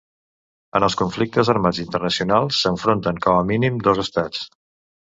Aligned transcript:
En 0.79 0.85
els 0.87 0.95
conflictes 1.01 1.51
armats 1.53 1.83
internacionals 1.85 2.63
s'enfronten, 2.65 3.25
com 3.29 3.41
a 3.45 3.49
mínim, 3.53 3.81
dos 3.91 4.07
Estats. 4.09 4.47